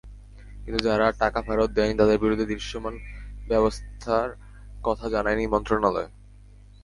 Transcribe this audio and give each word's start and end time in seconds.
কিন্তু 0.63 0.79
যারা 0.83 1.07
টাকা 1.19 1.39
ফেরত 1.41 1.69
দেয়নি, 1.71 1.95
তাদের 1.97 2.17
বিরুদ্ধে 2.19 2.45
দৃশ্যমান 2.45 2.95
ব্যবস্থার 3.47 4.29
কথা 4.83 5.05
জানায়নি 5.09 5.43
মন্ত্রণালয়। 5.47 6.09